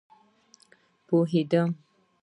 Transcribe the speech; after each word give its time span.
پوهیدم 1.07 1.75